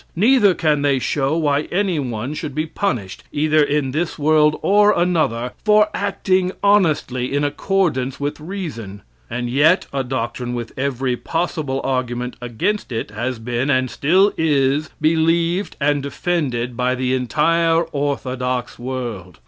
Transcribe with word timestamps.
Neither 0.15 0.55
can 0.55 0.81
they 0.81 0.97
show 0.97 1.37
why 1.37 1.67
anyone 1.71 2.33
should 2.33 2.55
be 2.55 2.65
punished, 2.65 3.23
either 3.31 3.61
in 3.63 3.91
this 3.91 4.17
world 4.17 4.57
or 4.63 4.99
another, 4.99 5.51
for 5.63 5.89
acting 5.93 6.53
honestly 6.63 7.31
in 7.31 7.43
accordance 7.43 8.19
with 8.19 8.39
reason; 8.39 9.03
and 9.29 9.47
yet 9.47 9.85
a 9.93 10.03
doctrine 10.03 10.55
with 10.55 10.73
every 10.75 11.15
possible 11.15 11.81
argument 11.83 12.35
against 12.41 12.91
it 12.91 13.11
has 13.11 13.37
been, 13.37 13.69
and 13.69 13.91
still 13.91 14.33
is, 14.39 14.89
believed 14.99 15.75
and 15.79 16.01
defended 16.01 16.75
by 16.75 16.95
the 16.95 17.13
entire 17.13 17.83
orthodox 17.83 18.79
world. 18.79 19.37